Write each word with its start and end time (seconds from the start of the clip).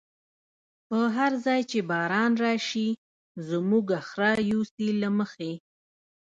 په 0.87 0.99
هر 1.15 1.31
ځای 1.45 1.61
چی 1.71 1.79
باران 1.89 2.31
راشی، 2.43 2.89
زمونږ 3.47 3.87
خره 4.09 4.33
یوسی 4.51 4.87
له 5.01 5.09
مخی 5.17 5.53